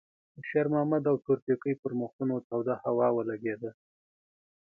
[0.35, 3.71] د شېرمحمد او تورپيکۍ پر مخونو توده هوا ولګېده.